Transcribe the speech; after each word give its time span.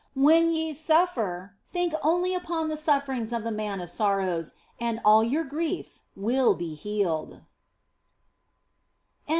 When 0.15 0.49
ye 0.49 0.73
suffer, 0.73 1.53
think 1.71 1.93
only 2.01 2.33
upon 2.33 2.69
the 2.69 2.75
sufferings 2.75 3.31
of 3.31 3.43
the 3.43 3.51
Man 3.51 3.79
of 3.79 3.87
Sorrows, 3.91 4.55
and 4.79 4.99
all 5.05 5.23
your 5.23 5.43
own 5.43 5.49
griefs 5.49 6.05
will 6.15 6.55
be 6.55 6.73
healed. 6.73 7.41